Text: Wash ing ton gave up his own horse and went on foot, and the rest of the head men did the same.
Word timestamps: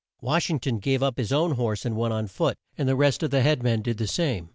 Wash 0.19 0.49
ing 0.49 0.59
ton 0.59 0.79
gave 0.79 1.03
up 1.03 1.19
his 1.19 1.31
own 1.31 1.51
horse 1.51 1.85
and 1.85 1.95
went 1.95 2.11
on 2.11 2.25
foot, 2.25 2.57
and 2.75 2.89
the 2.89 2.95
rest 2.95 3.21
of 3.21 3.29
the 3.29 3.43
head 3.43 3.61
men 3.61 3.83
did 3.83 3.99
the 3.99 4.07
same. 4.07 4.49